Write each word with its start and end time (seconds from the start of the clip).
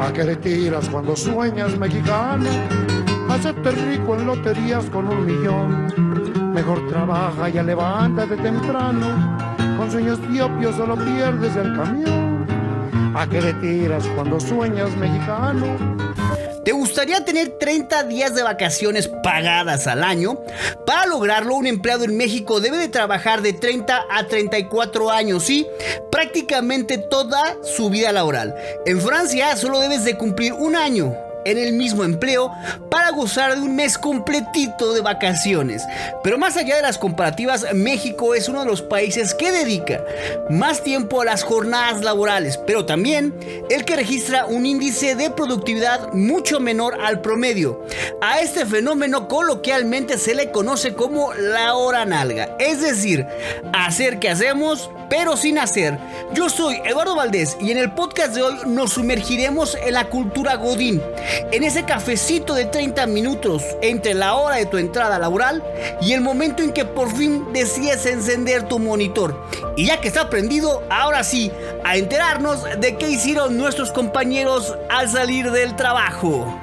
¿A 0.00 0.12
qué 0.12 0.24
le 0.24 0.36
tiras 0.36 0.88
cuando 0.88 1.16
sueñas 1.16 1.78
mexicano? 1.78 2.48
Hacerte 3.28 3.70
rico 3.70 4.16
en 4.16 4.26
loterías 4.26 4.84
con 4.90 5.08
un 5.08 5.24
millón. 5.26 6.52
Mejor 6.52 6.86
trabaja 6.88 7.48
y 7.48 7.54
levántate 7.54 8.36
temprano. 8.36 9.06
Con 9.76 9.90
sueños 9.90 10.18
diopios 10.30 10.76
solo 10.76 10.96
pierdes 10.96 11.56
el 11.56 11.74
camión. 11.76 12.23
¿A 13.16 13.28
qué 13.28 13.40
le 13.40 13.54
tiras 13.54 14.04
cuando 14.16 14.40
sueñas 14.40 14.90
mexicano? 14.96 15.66
¿Te 16.64 16.72
gustaría 16.72 17.24
tener 17.24 17.58
30 17.60 18.02
días 18.04 18.34
de 18.34 18.42
vacaciones 18.42 19.08
pagadas 19.22 19.86
al 19.86 20.02
año? 20.02 20.40
Para 20.84 21.06
lograrlo, 21.06 21.54
un 21.54 21.68
empleado 21.68 22.04
en 22.04 22.16
México 22.16 22.60
debe 22.60 22.76
de 22.76 22.88
trabajar 22.88 23.40
de 23.40 23.52
30 23.52 24.06
a 24.10 24.26
34 24.26 25.10
años, 25.12 25.44
¿sí? 25.44 25.64
Prácticamente 26.10 26.98
toda 26.98 27.56
su 27.62 27.88
vida 27.88 28.10
laboral. 28.10 28.52
En 28.84 29.00
Francia 29.00 29.54
solo 29.56 29.78
debes 29.78 30.04
de 30.04 30.16
cumplir 30.16 30.52
un 30.52 30.74
año 30.74 31.14
en 31.44 31.58
el 31.58 31.72
mismo 31.72 32.04
empleo 32.04 32.52
para 32.90 33.10
gozar 33.10 33.54
de 33.54 33.60
un 33.60 33.76
mes 33.76 33.98
completito 33.98 34.92
de 34.92 35.00
vacaciones. 35.00 35.82
Pero 36.22 36.38
más 36.38 36.56
allá 36.56 36.76
de 36.76 36.82
las 36.82 36.98
comparativas, 36.98 37.66
México 37.74 38.34
es 38.34 38.48
uno 38.48 38.60
de 38.60 38.66
los 38.66 38.82
países 38.82 39.34
que 39.34 39.52
dedica 39.52 40.04
más 40.50 40.82
tiempo 40.82 41.20
a 41.20 41.24
las 41.24 41.42
jornadas 41.42 42.02
laborales, 42.02 42.58
pero 42.58 42.86
también 42.86 43.34
el 43.70 43.84
que 43.84 43.96
registra 43.96 44.46
un 44.46 44.66
índice 44.66 45.14
de 45.14 45.30
productividad 45.30 46.12
mucho 46.12 46.60
menor 46.60 46.98
al 47.00 47.20
promedio. 47.20 47.84
A 48.20 48.40
este 48.40 48.66
fenómeno 48.66 49.28
coloquialmente 49.28 50.18
se 50.18 50.34
le 50.34 50.50
conoce 50.50 50.94
como 50.94 51.32
la 51.34 51.74
hora 51.74 52.04
nalga, 52.04 52.56
es 52.58 52.80
decir, 52.80 53.26
hacer 53.72 54.18
que 54.18 54.30
hacemos 54.30 54.90
pero 55.16 55.36
sin 55.36 55.60
hacer. 55.60 55.96
Yo 56.32 56.50
soy 56.50 56.82
Eduardo 56.84 57.14
Valdés 57.14 57.56
y 57.60 57.70
en 57.70 57.78
el 57.78 57.92
podcast 57.92 58.34
de 58.34 58.42
hoy 58.42 58.56
nos 58.66 58.94
sumergiremos 58.94 59.76
en 59.76 59.94
la 59.94 60.10
cultura 60.10 60.56
Godín, 60.56 61.00
en 61.52 61.62
ese 61.62 61.84
cafecito 61.84 62.52
de 62.52 62.64
30 62.64 63.06
minutos 63.06 63.62
entre 63.80 64.12
la 64.14 64.34
hora 64.34 64.56
de 64.56 64.66
tu 64.66 64.76
entrada 64.76 65.20
laboral 65.20 65.62
y 66.00 66.14
el 66.14 66.20
momento 66.20 66.64
en 66.64 66.72
que 66.72 66.84
por 66.84 67.14
fin 67.14 67.44
decides 67.52 68.06
encender 68.06 68.66
tu 68.66 68.80
monitor. 68.80 69.48
Y 69.76 69.86
ya 69.86 70.00
que 70.00 70.08
está 70.08 70.28
prendido, 70.28 70.82
ahora 70.90 71.22
sí, 71.22 71.52
a 71.84 71.96
enterarnos 71.96 72.64
de 72.80 72.96
qué 72.96 73.08
hicieron 73.08 73.56
nuestros 73.56 73.92
compañeros 73.92 74.74
al 74.90 75.08
salir 75.08 75.52
del 75.52 75.76
trabajo. 75.76 76.60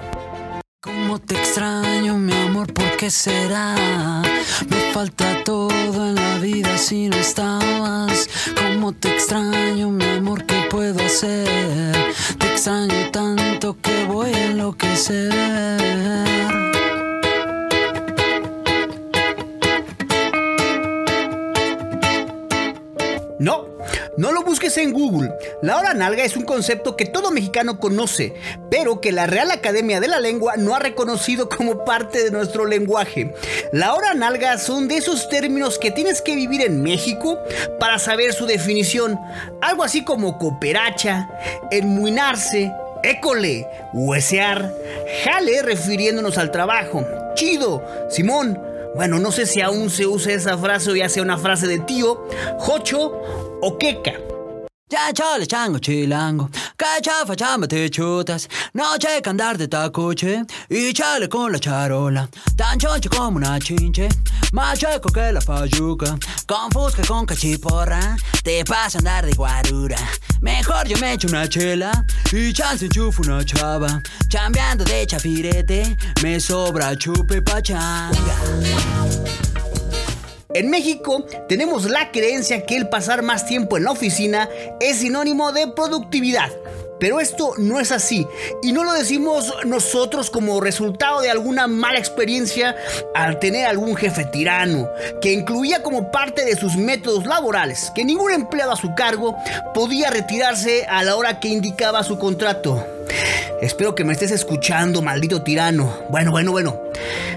Cómo 0.82 1.20
te 1.20 1.36
extraño, 1.36 2.18
mi 2.18 2.34
amor, 2.34 2.74
¿por 2.74 2.98
qué 2.98 3.10
será? 3.10 4.22
Me 4.70 4.94
falta 4.94 5.44
todo 5.44 5.72
en 6.08 6.16
la 6.16 6.38
vida 6.40 6.78
si 6.78 7.10
no 7.10 7.18
estabas. 7.18 8.30
Cómo 8.56 8.94
te 8.94 9.10
extraño, 9.10 9.90
mi 9.90 10.06
amor, 10.06 10.46
¿qué 10.46 10.68
puedo 10.70 11.04
hacer? 11.04 12.14
Te 12.38 12.48
extraño 12.48 13.12
tanto 13.12 13.78
que 13.82 14.06
voy 14.06 14.34
a 14.34 14.46
enloquecer. 14.46 15.92
No, 24.18 24.32
lo 24.32 24.44
busques 24.44 24.78
en 24.78 24.94
Google. 24.94 25.32
La 25.62 25.78
hora 25.78 25.94
nalga 25.94 26.24
es 26.24 26.36
un 26.36 26.44
concepto 26.44 26.96
que 26.96 27.06
todo 27.06 27.32
mexicano 27.32 27.80
conoce, 27.80 28.34
pero 28.70 29.02
que 29.02 29.12
la 29.12 29.28
Real 29.28 29.52
Academia 29.52 30.00
de 30.00 30.08
la 30.08 30.20
Lengua 30.20 30.56
no 30.58 30.76
ha 30.76 30.80
reconocido 30.80 31.50
como 31.50 31.86
parte 31.86 32.24
de 32.24 32.32
nuestro 32.32 32.66
lenguaje. 32.66 33.34
La 33.72 33.94
hora 33.94 34.14
nalga 34.14 34.58
son 34.58 34.88
de 34.88 34.98
esos 34.98 35.30
términos 35.30 35.80
que 35.80 35.92
tienes 35.92 36.22
que 36.22 36.36
vivir 36.36 36.62
en 36.62 36.82
México 36.82 37.40
para 37.80 38.00
saber 38.00 38.34
su 38.34 38.46
definición. 38.46 39.20
Algo 39.62 39.84
así 39.84 40.04
como 40.04 40.38
cooperacha, 40.38 41.30
enmuinarse, 41.72 42.72
école, 43.04 43.68
huesear, 43.94 44.74
jale 45.24 45.62
refiriéndonos 45.62 46.38
al 46.38 46.52
trabajo. 46.52 47.06
Chido, 47.36 47.84
Simón, 48.10 48.60
bueno, 48.96 49.20
no 49.20 49.32
sé 49.32 49.46
si 49.46 49.62
aún 49.62 49.90
se 49.90 50.06
usa 50.06 50.34
esa 50.34 50.58
frase 50.58 50.92
o 50.92 50.96
ya 50.96 51.08
sea 51.08 51.24
una 51.24 51.38
frase 51.38 51.68
de 51.68 51.80
tío, 51.80 52.28
jocho 52.58 53.51
o 53.62 53.78
queca. 53.78 54.14
Ya 54.90 55.14
chale 55.14 55.46
chango 55.48 55.80
chilango, 55.80 56.50
cachafa 56.76 57.34
chamba 57.34 57.66
te 57.66 57.90
chutas, 57.90 58.50
noche 58.74 59.22
que 59.22 59.30
andar 59.30 59.58
de 59.58 59.70
tacoche 59.70 60.44
y 60.70 60.92
chale 60.92 61.30
con 61.30 61.54
la 61.54 61.60
charola, 61.60 62.28
tan 62.58 62.78
choncho 62.78 63.10
como 63.10 63.38
una 63.38 63.58
chinche, 63.58 64.10
más 64.52 64.78
chueco 64.80 65.10
que 65.14 65.32
la 65.32 65.40
fayuca, 65.40 66.18
con 66.46 66.70
fusca 66.72 67.04
con 67.08 67.26
cachiporra, 67.26 68.18
te 68.44 68.66
pasa 68.66 68.98
andar 68.98 69.26
de 69.26 69.32
guarura, 69.32 69.98
mejor 70.42 70.86
yo 70.90 70.98
me 70.98 71.14
echo 71.14 71.30
una 71.30 71.48
chela. 71.48 71.92
Y 72.34 72.52
chance 72.52 72.86
enchufo 72.86 73.22
una 73.22 73.46
chava, 73.46 74.02
chambeando 74.28 74.84
de 74.84 75.06
chafirete, 75.06 75.98
me 76.22 76.38
sobra 76.40 76.98
chupe 76.98 77.42
pachanga. 77.42 78.36
En 80.54 80.70
México 80.70 81.26
tenemos 81.48 81.90
la 81.90 82.12
creencia 82.12 82.66
que 82.66 82.76
el 82.76 82.90
pasar 82.90 83.22
más 83.22 83.46
tiempo 83.46 83.78
en 83.78 83.86
la 83.86 83.92
oficina 83.92 84.50
es 84.82 84.98
sinónimo 84.98 85.54
de 85.54 85.68
productividad. 85.68 86.50
Pero 87.00 87.20
esto 87.20 87.54
no 87.58 87.80
es 87.80 87.92
así 87.92 88.28
y 88.62 88.74
no 88.74 88.84
lo 88.84 88.94
decimos 88.94 89.52
nosotros 89.66 90.30
como 90.30 90.62
resultado 90.62 91.22
de 91.22 91.32
alguna 91.32 91.66
mala 91.66 91.98
experiencia 91.98 92.76
al 93.16 93.40
tener 93.40 93.66
algún 93.66 93.96
jefe 93.96 94.26
tirano 94.26 94.88
que 95.20 95.32
incluía 95.32 95.82
como 95.82 96.12
parte 96.12 96.46
de 96.46 96.56
sus 96.56 96.76
métodos 96.76 97.26
laborales 97.26 97.92
que 97.96 98.06
ningún 98.06 98.32
empleado 98.32 98.74
a 98.74 98.76
su 98.76 98.94
cargo 98.94 99.36
podía 99.74 100.12
retirarse 100.12 100.86
a 100.86 101.02
la 101.02 101.16
hora 101.16 101.40
que 101.40 101.48
indicaba 101.48 102.04
su 102.04 102.20
contrato. 102.20 102.86
Espero 103.62 103.96
que 103.96 104.04
me 104.04 104.14
estés 104.14 104.30
escuchando, 104.30 105.02
maldito 105.02 105.42
tirano. 105.42 105.92
Bueno, 106.10 106.30
bueno, 106.30 106.52
bueno. 106.52 106.80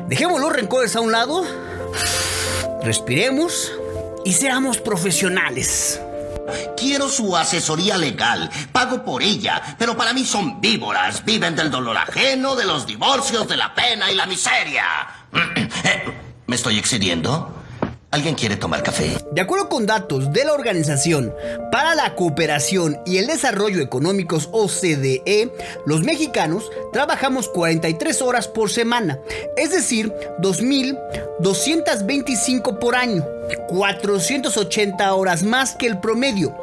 Dejemos 0.08 0.42
los 0.42 0.52
rencores 0.52 0.94
a 0.94 1.00
un 1.00 1.12
lado 1.12 1.42
respiremos 2.84 3.72
y 4.24 4.32
seamos 4.32 4.78
profesionales. 4.78 6.00
Quiero 6.76 7.08
su 7.08 7.34
asesoría 7.34 7.96
legal, 7.96 8.50
pago 8.70 9.02
por 9.02 9.22
ella, 9.22 9.76
pero 9.78 9.96
para 9.96 10.12
mí 10.12 10.24
son 10.24 10.60
víboras, 10.60 11.24
viven 11.24 11.56
del 11.56 11.70
dolor 11.70 11.96
ajeno, 11.96 12.54
de 12.54 12.66
los 12.66 12.86
divorcios, 12.86 13.48
de 13.48 13.56
la 13.56 13.74
pena 13.74 14.12
y 14.12 14.14
la 14.14 14.26
miseria. 14.26 14.84
¿Me 16.46 16.56
estoy 16.56 16.78
excediendo? 16.78 17.53
¿Alguien 18.14 18.34
quiere 18.36 18.56
tomar 18.56 18.84
café? 18.84 19.16
De 19.32 19.40
acuerdo 19.40 19.68
con 19.68 19.86
datos 19.86 20.32
de 20.32 20.44
la 20.44 20.52
Organización 20.52 21.34
para 21.72 21.96
la 21.96 22.14
Cooperación 22.14 23.00
y 23.04 23.16
el 23.16 23.26
Desarrollo 23.26 23.82
Económicos 23.82 24.50
OCDE, 24.52 25.50
los 25.84 26.04
mexicanos 26.04 26.70
trabajamos 26.92 27.48
43 27.48 28.22
horas 28.22 28.46
por 28.46 28.70
semana, 28.70 29.18
es 29.56 29.72
decir, 29.72 30.12
2.225 30.38 32.78
por 32.78 32.94
año. 32.94 33.24
480 33.68 35.14
horas 35.14 35.42
más 35.42 35.74
que 35.74 35.86
el 35.86 35.98
promedio. 35.98 36.56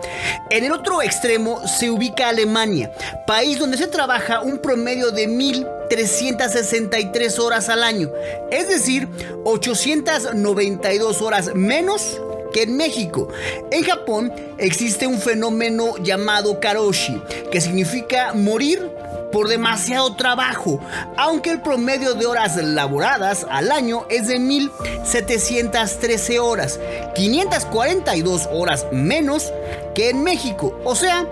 En 0.49 0.63
el 0.63 0.71
otro 0.71 1.01
extremo 1.01 1.67
se 1.67 1.89
ubica 1.89 2.29
Alemania, 2.29 2.91
país 3.25 3.59
donde 3.59 3.77
se 3.77 3.87
trabaja 3.87 4.41
un 4.41 4.59
promedio 4.59 5.11
de 5.11 5.27
1.363 5.27 7.39
horas 7.39 7.69
al 7.69 7.83
año, 7.83 8.11
es 8.51 8.67
decir, 8.67 9.07
892 9.43 11.21
horas 11.21 11.51
menos 11.53 12.19
que 12.51 12.63
en 12.63 12.77
México. 12.77 13.29
En 13.71 13.83
Japón 13.83 14.33
existe 14.57 15.07
un 15.07 15.19
fenómeno 15.19 15.97
llamado 15.97 16.59
karoshi, 16.59 17.21
que 17.51 17.61
significa 17.61 18.33
morir 18.33 18.89
por 19.31 19.47
demasiado 19.47 20.15
trabajo, 20.15 20.79
aunque 21.17 21.51
el 21.51 21.61
promedio 21.61 22.13
de 22.13 22.25
horas 22.25 22.57
laboradas 22.57 23.45
al 23.49 23.71
año 23.71 24.05
es 24.09 24.27
de 24.27 24.39
1.713 24.39 26.39
horas, 26.39 26.79
542 27.15 28.49
horas 28.51 28.85
menos 28.91 29.51
que 29.95 30.09
en 30.09 30.23
México. 30.23 30.77
O 30.83 30.95
sea, 30.95 31.25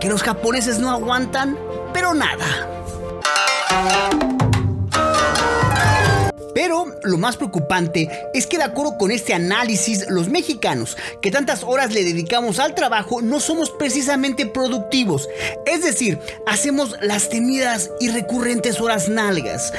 que 0.00 0.08
los 0.08 0.22
japoneses 0.22 0.78
no 0.78 0.90
aguantan, 0.90 1.58
pero 1.92 2.14
nada. 2.14 2.44
Pero 6.74 6.96
lo 7.04 7.18
más 7.18 7.36
preocupante 7.36 8.10
es 8.32 8.48
que 8.48 8.58
de 8.58 8.64
acuerdo 8.64 8.98
con 8.98 9.12
este 9.12 9.32
análisis, 9.32 10.06
los 10.08 10.28
mexicanos 10.28 10.96
que 11.22 11.30
tantas 11.30 11.62
horas 11.62 11.92
le 11.92 12.02
dedicamos 12.02 12.58
al 12.58 12.74
trabajo 12.74 13.22
no 13.22 13.38
somos 13.38 13.70
precisamente 13.70 14.44
productivos. 14.44 15.28
Es 15.66 15.84
decir, 15.84 16.18
hacemos 16.48 16.96
las 17.00 17.28
temidas 17.28 17.92
y 18.00 18.08
recurrentes 18.08 18.80
horas 18.80 19.08
nalgas. 19.08 19.72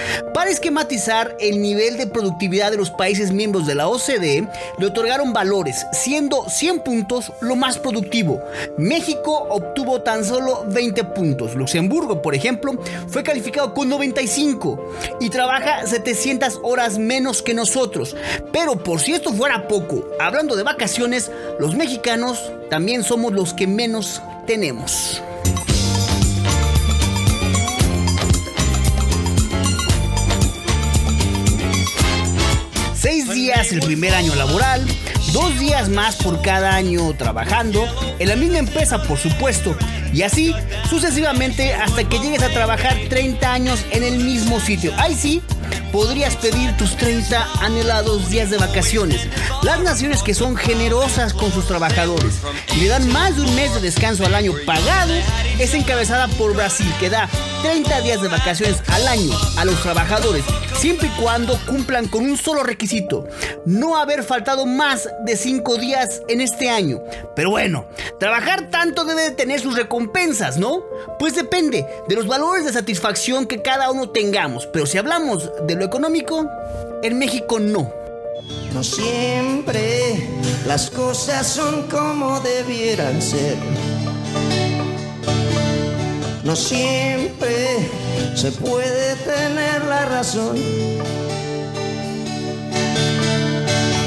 Para 0.46 0.54
esquematizar 0.54 1.36
el 1.40 1.60
nivel 1.60 1.98
de 1.98 2.06
productividad 2.06 2.70
de 2.70 2.78
los 2.78 2.92
países 2.92 3.32
miembros 3.32 3.66
de 3.66 3.74
la 3.74 3.88
OCDE, 3.88 4.48
le 4.78 4.86
otorgaron 4.86 5.34
valores, 5.34 5.88
siendo 5.92 6.48
100 6.48 6.82
puntos 6.82 7.32
lo 7.42 7.56
más 7.56 7.80
productivo. 7.80 8.44
México 8.78 9.48
obtuvo 9.50 10.04
tan 10.04 10.24
solo 10.24 10.64
20 10.68 11.04
puntos. 11.06 11.56
Luxemburgo, 11.56 12.22
por 12.22 12.36
ejemplo, 12.36 12.74
fue 13.08 13.24
calificado 13.24 13.74
con 13.74 13.90
95 13.90 15.18
y 15.20 15.32
trabaja 15.32 15.88
700 15.88 16.60
horas 16.62 17.00
menos 17.00 17.42
que 17.42 17.56
nosotros. 17.56 18.16
Pero 18.54 18.84
por 18.84 19.02
si 19.02 19.14
esto 19.14 19.34
fuera 19.34 19.68
poco, 19.68 20.08
hablando 20.20 20.56
de 20.56 20.62
vacaciones, 20.62 21.32
los 21.58 21.74
mexicanos 21.74 22.52
también 22.70 23.04
somos 23.04 23.34
los 23.34 23.56
que 23.56 23.66
menos 23.66 24.22
tenemos. 24.46 25.24
Días 33.46 33.72
el 33.72 33.80
primer 33.82 34.16
año 34.16 34.34
laboral, 34.34 34.84
dos 35.32 35.60
días 35.60 35.88
más 35.88 36.16
por 36.16 36.42
cada 36.42 36.74
año 36.74 37.14
trabajando, 37.14 37.86
en 38.18 38.28
la 38.28 38.36
misma 38.36 38.58
empresa 38.58 39.04
por 39.04 39.20
supuesto, 39.20 39.78
y 40.12 40.24
así 40.24 40.56
sucesivamente 40.90 41.72
hasta 41.76 42.10
que 42.10 42.18
llegues 42.18 42.42
a 42.42 42.50
trabajar 42.50 42.98
30 43.08 43.54
años 43.54 43.86
en 43.92 44.02
el 44.02 44.18
mismo 44.18 44.60
sitio. 44.60 44.94
Ahí 44.98 45.14
sí, 45.14 45.44
podrías 45.92 46.36
pedir 46.38 46.76
tus 46.78 46.98
30 46.98 47.48
anhelados 47.62 48.32
días 48.32 48.50
de 48.50 48.58
vacaciones. 48.58 49.28
Las 49.62 49.80
naciones 49.80 50.24
que 50.24 50.34
son 50.34 50.56
generosas 50.56 51.32
con 51.36 51.52
sus 51.52 51.68
trabajadores 51.68 52.40
y 52.76 52.80
le 52.82 52.88
dan 52.88 53.08
más 53.12 53.36
de 53.36 53.44
un 53.44 53.54
mes 53.54 53.76
de 53.76 53.82
descanso 53.82 54.26
al 54.26 54.34
año 54.34 54.54
pagado 54.66 55.14
es 55.60 55.76
encabezada 55.76 56.30
por 56.30 56.56
Brasil, 56.56 56.92
que 57.00 57.12
da 57.12 57.30
30 57.62 58.02
días 58.02 58.22
de 58.22 58.28
vacaciones 58.28 58.78
al 58.88 59.08
año 59.08 59.34
a 59.58 59.66
los 59.66 59.82
trabajadores, 59.82 60.44
siempre 60.78 61.08
y 61.08 61.22
cuando 61.22 61.58
cumplan 61.66 62.08
con 62.08 62.24
un 62.24 62.38
solo 62.38 62.64
requisito, 62.64 63.28
no 63.66 63.98
haber 63.98 64.24
faltado 64.24 64.66
más 64.66 65.10
de 65.26 65.36
5 65.36 65.78
días 65.78 66.22
en 66.28 66.42
este 66.42 66.70
año. 66.70 67.02
Pero 67.36 67.52
bueno, 67.52 67.86
trabajar 68.20 68.70
tanto 68.70 69.06
debe 69.06 69.32
tener 69.32 69.60
sus 69.60 69.76
recompensas, 69.76 70.58
¿no? 70.58 70.84
Pues 71.20 71.36
depende 71.36 71.86
de 72.08 72.16
los 72.16 72.28
valores 72.28 72.66
de 72.66 72.74
satisfacción 72.74 73.46
que 73.46 73.62
cada 73.62 73.92
uno 73.92 74.10
tengamos, 74.10 74.68
pero 74.68 74.86
si 74.86 74.98
hablamos 74.98 75.50
de 75.68 75.76
lo 75.76 75.86
económico, 75.86 76.48
en 77.04 77.18
México 77.20 77.60
no. 77.60 77.92
No 78.74 78.84
siempre 78.84 80.28
las 80.68 80.90
cosas 80.90 81.48
son 81.48 81.84
como 81.84 82.40
debieran 82.42 83.22
ser. 83.22 83.56
No 86.46 86.56
siempre 86.56 87.90
se 88.36 88.52
puede 88.52 89.16
tener 89.16 89.84
la 89.86 90.06
razón. 90.06 90.56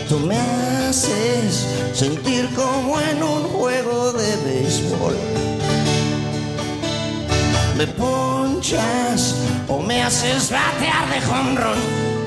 Tú 0.08 0.20
me 0.20 0.37
haces 0.37 1.67
sentir 1.93 2.49
como 2.55 3.00
en 3.00 3.25
un 3.25 3.43
juego 3.43 4.12
de 4.12 4.37
béisbol. 4.44 5.17
Me 7.76 7.88
ponchas 7.88 9.34
o 9.67 9.81
me 9.81 10.05
haces 10.05 10.49
batear 10.49 11.11
de 11.11 11.20
jonrón. 11.20 12.18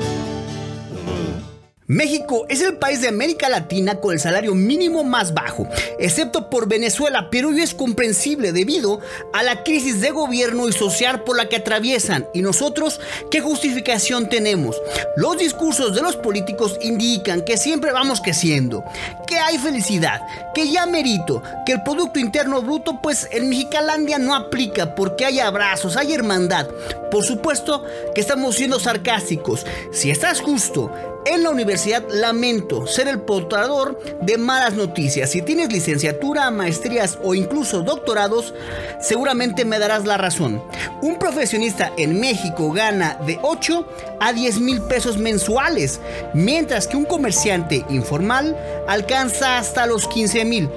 México 1.92 2.46
es 2.48 2.62
el 2.62 2.78
país 2.78 3.02
de 3.02 3.08
América 3.08 3.50
Latina 3.50 3.96
con 3.96 4.14
el 4.14 4.18
salario 4.18 4.54
mínimo 4.54 5.04
más 5.04 5.34
bajo, 5.34 5.68
excepto 5.98 6.48
por 6.48 6.66
Venezuela, 6.66 7.28
pero 7.30 7.52
es 7.52 7.74
comprensible 7.74 8.52
debido 8.52 9.00
a 9.34 9.42
la 9.42 9.62
crisis 9.62 10.00
de 10.00 10.10
gobierno 10.10 10.70
y 10.70 10.72
social 10.72 11.22
por 11.22 11.36
la 11.36 11.50
que 11.50 11.56
atraviesan. 11.56 12.26
¿Y 12.32 12.40
nosotros 12.40 12.98
qué 13.30 13.42
justificación 13.42 14.30
tenemos? 14.30 14.80
Los 15.16 15.36
discursos 15.36 15.94
de 15.94 16.00
los 16.00 16.16
políticos 16.16 16.78
indican 16.80 17.42
que 17.42 17.58
siempre 17.58 17.92
vamos 17.92 18.22
creciendo, 18.22 18.82
que 19.26 19.36
hay 19.36 19.58
felicidad, 19.58 20.22
que 20.54 20.70
ya 20.72 20.86
merito, 20.86 21.42
que 21.66 21.72
el 21.72 21.82
Producto 21.82 22.18
Interno 22.18 22.62
Bruto 22.62 23.00
pues 23.02 23.28
en 23.32 23.50
Mexicalandia 23.50 24.18
no 24.18 24.34
aplica 24.34 24.94
porque 24.94 25.26
hay 25.26 25.40
abrazos, 25.40 25.98
hay 25.98 26.14
hermandad. 26.14 26.68
Por 27.10 27.22
supuesto 27.22 27.84
que 28.14 28.22
estamos 28.22 28.56
siendo 28.56 28.80
sarcásticos. 28.80 29.66
Si 29.92 30.10
estás 30.10 30.40
justo 30.40 30.90
en 31.24 31.42
la 31.42 31.50
universidad 31.50 32.02
lamento 32.10 32.86
ser 32.86 33.08
el 33.08 33.20
portador 33.20 33.98
de 34.22 34.38
malas 34.38 34.74
noticias. 34.74 35.30
Si 35.30 35.42
tienes 35.42 35.72
licenciatura, 35.72 36.50
maestrías 36.50 37.18
o 37.22 37.34
incluso 37.34 37.82
doctorados, 37.82 38.54
seguramente 39.00 39.64
me 39.64 39.78
darás 39.78 40.04
la 40.04 40.16
razón. 40.16 40.62
Un 41.00 41.18
profesionista 41.18 41.92
en 41.96 42.20
México 42.20 42.72
gana 42.72 43.18
de 43.26 43.38
8 43.42 43.86
a 44.20 44.32
10 44.32 44.60
mil 44.60 44.82
pesos 44.82 45.18
mensuales, 45.18 46.00
mientras 46.34 46.86
que 46.86 46.96
un 46.96 47.04
comerciante 47.04 47.84
informal 47.88 48.56
alcanza 48.88 49.58
hasta 49.58 49.86
los 49.86 50.08
15 50.08 50.44
mil. 50.44 50.68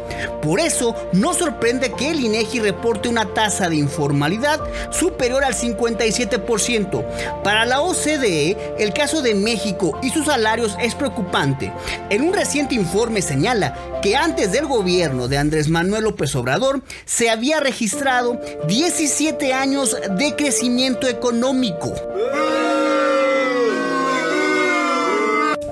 Por 0.41 0.59
eso 0.59 0.95
no 1.13 1.33
sorprende 1.33 1.91
que 1.91 2.11
el 2.11 2.19
INEGI 2.19 2.59
reporte 2.59 3.09
una 3.09 3.33
tasa 3.33 3.69
de 3.69 3.77
informalidad 3.77 4.59
superior 4.91 5.43
al 5.43 5.53
57%. 5.53 7.03
Para 7.43 7.65
la 7.65 7.81
OCDE, 7.81 8.75
el 8.79 8.93
caso 8.93 9.21
de 9.21 9.35
México 9.35 9.97
y 10.01 10.09
sus 10.09 10.27
salarios 10.35 10.75
es 10.81 10.93
preocupante. 10.95 11.71
En 12.09 12.21
un 12.21 12.33
reciente 12.33 12.75
informe 12.75 13.21
señala 13.21 13.73
que 14.03 14.17
antes 14.17 14.51
del 14.51 14.65
gobierno 14.65 15.29
de 15.29 15.37
Andrés 15.37 15.69
Manuel 15.69 16.03
López 16.03 16.35
Obrador 16.35 16.81
se 17.05 17.29
había 17.29 17.61
registrado 17.61 18.41
17 18.67 19.53
años 19.53 19.95
de 20.17 20.35
crecimiento 20.35 21.07
económico. 21.07 21.93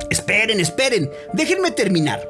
Esperen, 0.09 0.61
esperen, 0.61 1.11
déjenme 1.33 1.71
terminar. 1.71 2.25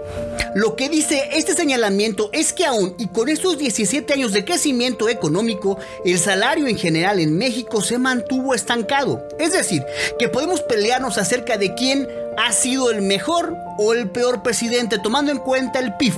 Lo 0.55 0.75
que 0.75 0.87
dice 0.87 1.29
este 1.33 1.55
señalamiento 1.55 2.29
es 2.31 2.53
que 2.53 2.65
aún 2.65 2.93
y 2.99 3.07
con 3.07 3.27
estos 3.27 3.57
17 3.57 4.13
años 4.13 4.33
de 4.33 4.45
crecimiento 4.45 5.09
económico, 5.09 5.79
el 6.05 6.19
salario 6.19 6.67
en 6.67 6.77
general 6.77 7.19
en 7.19 7.35
México 7.35 7.81
se 7.81 7.97
mantuvo 7.97 8.53
estancado. 8.53 9.27
Es 9.39 9.51
decir, 9.51 9.83
que 10.19 10.29
podemos 10.29 10.61
pelearnos 10.61 11.17
acerca 11.17 11.57
de 11.57 11.73
quién 11.73 12.07
ha 12.37 12.51
sido 12.51 12.91
el 12.91 13.01
mejor 13.01 13.55
o 13.79 13.93
el 13.93 14.09
peor 14.11 14.43
presidente, 14.43 14.99
tomando 14.99 15.31
en 15.31 15.39
cuenta 15.39 15.79
el 15.79 15.95
PIB, 15.95 16.13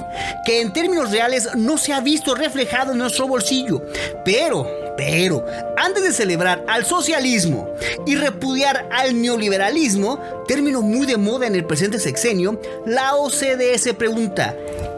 que 0.45 0.59
en 0.59 0.73
términos 0.73 1.11
reales 1.11 1.49
no 1.55 1.77
se 1.77 1.93
ha 1.93 2.01
visto 2.01 2.35
reflejado 2.35 2.91
en 2.91 2.97
nuestro 2.97 3.27
bolsillo. 3.27 3.81
Pero, 4.25 4.67
pero, 4.97 5.45
antes 5.77 6.03
de 6.03 6.13
celebrar 6.13 6.63
al 6.67 6.85
socialismo 6.85 7.69
y 8.05 8.15
repudiar 8.15 8.87
al 8.91 9.21
neoliberalismo, 9.21 10.19
término 10.47 10.81
muy 10.81 11.05
de 11.05 11.17
moda 11.17 11.47
en 11.47 11.55
el 11.55 11.65
presente 11.65 11.99
sexenio, 11.99 12.59
la 12.85 13.15
OCDE 13.15 13.77
se 13.77 13.93
pregunta, 13.93 14.55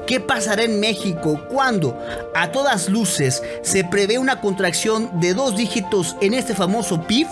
¿Qué 0.08 0.22
pasará 0.22 0.64
en 0.64 0.80
México 0.80 1.38
cuando, 1.50 2.00
a 2.34 2.50
todas 2.54 2.88
luces, 2.88 3.44
se 3.62 3.84
prevé 3.84 4.18
una 4.18 4.40
contracción 4.40 5.20
de 5.20 5.34
dos 5.34 5.58
dígitos 5.58 6.16
en 6.22 6.34
este 6.34 6.56
famoso 6.56 7.02
PIB? 7.02 7.28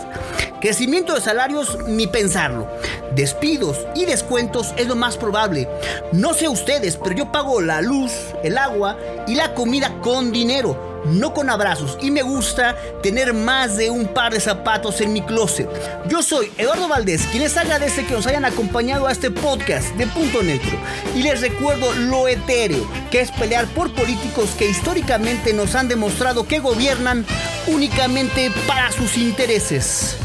Crecimiento 0.59 1.15
de 1.15 1.21
salarios, 1.21 1.77
ni 1.87 2.05
pensarlo. 2.05 2.67
Despidos 3.15 3.87
y 3.95 4.03
descuentos 4.03 4.73
es 4.75 4.87
lo 4.87 4.97
más 4.97 5.15
probable. 5.15 5.69
No 6.11 6.33
sé 6.33 6.49
ustedes, 6.49 6.97
pero 6.97 7.15
yo 7.15 7.31
pago 7.31 7.61
la 7.61 7.81
luz, 7.81 8.11
el 8.43 8.57
agua 8.57 8.97
y 9.25 9.35
la 9.35 9.53
comida 9.53 9.93
con 10.01 10.33
dinero 10.33 10.94
no 11.05 11.33
con 11.33 11.49
abrazos. 11.49 11.97
Y 12.01 12.11
me 12.11 12.21
gusta 12.21 12.75
tener 13.01 13.33
más 13.33 13.77
de 13.77 13.89
un 13.89 14.07
par 14.07 14.33
de 14.33 14.39
zapatos 14.39 15.01
en 15.01 15.13
mi 15.13 15.21
closet. 15.21 15.69
Yo 16.07 16.21
soy 16.23 16.51
Eduardo 16.57 16.87
Valdés, 16.87 17.25
quien 17.27 17.43
les 17.43 17.57
agradece 17.57 18.05
que 18.05 18.13
nos 18.13 18.27
hayan 18.27 18.45
acompañado 18.45 19.07
a 19.07 19.11
este 19.11 19.31
podcast 19.31 19.95
de 19.95 20.07
Punto 20.07 20.43
Neutro. 20.43 20.77
Y 21.15 21.23
les 21.23 21.41
recuerdo 21.41 21.93
lo 21.93 22.27
etéreo, 22.27 22.87
que 23.11 23.21
es 23.21 23.31
pelear 23.31 23.65
por 23.67 23.93
políticos 23.93 24.49
que 24.57 24.69
históricamente 24.69 25.53
nos 25.53 25.75
han 25.75 25.87
demostrado 25.87 26.47
que 26.47 26.59
gobiernan 26.59 27.25
únicamente 27.67 28.51
para 28.67 28.91
sus 28.91 29.17
intereses. 29.17 30.17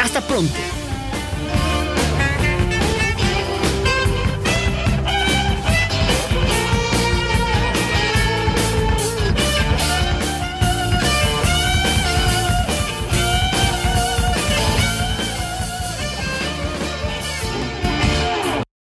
Hasta 0.00 0.20
pronto. 0.20 0.77